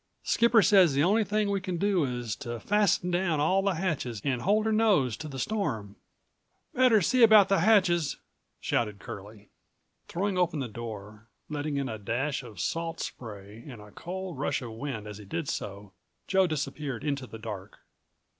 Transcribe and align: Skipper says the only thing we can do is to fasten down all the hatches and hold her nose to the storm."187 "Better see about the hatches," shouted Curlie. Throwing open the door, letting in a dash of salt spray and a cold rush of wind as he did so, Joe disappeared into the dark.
Skipper 0.23 0.63
says 0.63 0.95
the 0.95 1.03
only 1.03 1.23
thing 1.23 1.47
we 1.51 1.61
can 1.61 1.77
do 1.77 2.03
is 2.05 2.35
to 2.37 2.59
fasten 2.59 3.11
down 3.11 3.39
all 3.39 3.61
the 3.61 3.75
hatches 3.75 4.19
and 4.23 4.41
hold 4.41 4.65
her 4.65 4.71
nose 4.71 5.15
to 5.17 5.27
the 5.27 5.37
storm."187 5.37 5.95
"Better 6.73 7.01
see 7.03 7.21
about 7.21 7.49
the 7.49 7.59
hatches," 7.59 8.17
shouted 8.59 8.97
Curlie. 8.97 9.49
Throwing 10.07 10.39
open 10.39 10.59
the 10.59 10.67
door, 10.67 11.27
letting 11.49 11.77
in 11.77 11.87
a 11.87 11.99
dash 11.99 12.41
of 12.41 12.59
salt 12.59 12.99
spray 12.99 13.63
and 13.67 13.79
a 13.79 13.91
cold 13.91 14.39
rush 14.39 14.63
of 14.63 14.71
wind 14.71 15.05
as 15.05 15.19
he 15.19 15.25
did 15.25 15.47
so, 15.47 15.91
Joe 16.25 16.47
disappeared 16.47 17.03
into 17.03 17.27
the 17.27 17.37
dark. 17.37 17.77